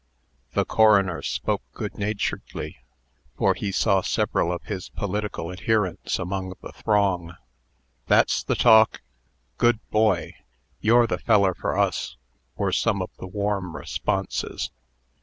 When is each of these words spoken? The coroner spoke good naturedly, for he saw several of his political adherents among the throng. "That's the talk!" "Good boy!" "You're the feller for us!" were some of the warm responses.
The 0.53 0.65
coroner 0.65 1.21
spoke 1.21 1.61
good 1.73 1.95
naturedly, 1.95 2.77
for 3.37 3.53
he 3.53 3.71
saw 3.71 4.01
several 4.01 4.51
of 4.51 4.63
his 4.63 4.89
political 4.89 5.51
adherents 5.51 6.17
among 6.17 6.53
the 6.63 6.71
throng. 6.71 7.35
"That's 8.07 8.41
the 8.43 8.55
talk!" 8.55 9.03
"Good 9.59 9.79
boy!" 9.91 10.33
"You're 10.79 11.05
the 11.05 11.19
feller 11.19 11.53
for 11.53 11.77
us!" 11.77 12.17
were 12.55 12.71
some 12.71 12.99
of 13.03 13.11
the 13.19 13.27
warm 13.27 13.75
responses. 13.75 14.71